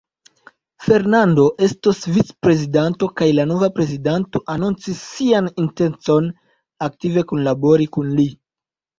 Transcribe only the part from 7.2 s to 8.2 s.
kunlabori kun